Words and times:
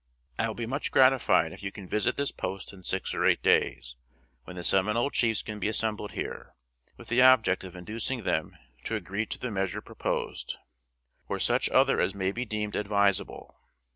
I 0.39 0.47
will 0.47 0.55
be 0.55 0.65
much 0.65 0.89
gratified 0.91 1.53
if 1.53 1.61
you 1.61 1.71
can 1.71 1.85
visit 1.85 2.17
this 2.17 2.31
post 2.31 2.73
in 2.73 2.81
six 2.81 3.13
or 3.13 3.23
eight 3.23 3.43
days, 3.43 3.97
when 4.45 4.55
the 4.55 4.63
Seminole 4.63 5.11
chiefs 5.11 5.43
can 5.43 5.59
be 5.59 5.67
assembled 5.67 6.13
here, 6.13 6.55
with 6.97 7.09
the 7.09 7.21
object 7.21 7.63
of 7.63 7.75
inducing 7.75 8.23
them 8.23 8.57
to 8.85 8.95
agree 8.95 9.27
to 9.27 9.37
the 9.37 9.51
measure 9.51 9.79
proposed, 9.79 10.57
or 11.29 11.37
such 11.37 11.69
other 11.69 12.01
as 12.01 12.15
may 12.15 12.31
be 12.31 12.45
deemed 12.45 12.75
advisable. 12.75 13.55